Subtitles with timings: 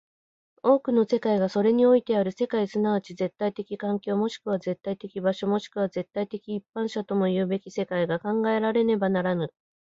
[0.63, 9.53] 多くの世界がそれにおいてある世界即ち絶対的環境、もしくは絶対的場所、もしくは絶対的一般者ともいうべき世界が考えられねばならぬ。